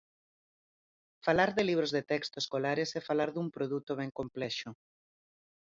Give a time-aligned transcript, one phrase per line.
[1.25, 4.69] Falar de libros de texto escolares é falar dun produto ben complexo.